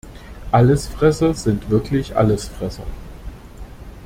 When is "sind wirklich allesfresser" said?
1.35-2.87